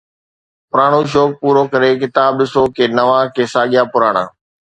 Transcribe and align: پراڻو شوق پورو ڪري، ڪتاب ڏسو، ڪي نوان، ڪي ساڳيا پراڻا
پراڻو 0.71 1.01
شوق 1.11 1.31
پورو 1.41 1.63
ڪري، 1.73 1.91
ڪتاب 2.01 2.31
ڏسو، 2.39 2.63
ڪي 2.75 2.85
نوان، 2.97 3.23
ڪي 3.35 3.43
ساڳيا 3.53 3.83
پراڻا 3.93 4.23